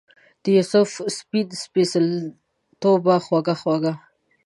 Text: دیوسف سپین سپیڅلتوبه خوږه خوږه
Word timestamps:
دیوسف 0.43 0.89
سپین 1.17 1.47
سپیڅلتوبه 1.63 3.15
خوږه 3.25 3.55
خوږه 3.61 3.93